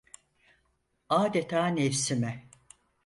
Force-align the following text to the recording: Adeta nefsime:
Adeta 1.19 1.67
nefsime: 1.75 2.31